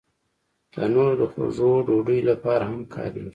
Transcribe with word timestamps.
تنور 0.73 1.11
د 1.19 1.23
خوږو 1.31 1.71
ډوډیو 1.87 2.27
لپاره 2.31 2.63
هم 2.69 2.81
کارېږي 2.93 3.29